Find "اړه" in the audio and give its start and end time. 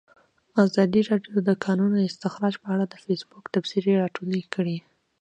2.73-2.85